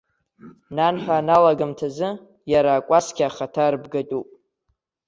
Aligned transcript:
Нанҳәа 0.75 1.15
аналагамҭазы 1.19 2.09
иара 2.51 2.71
акәасқьа 2.73 3.25
ахаҭа 3.27 3.73
рбгатәуп. 3.73 4.27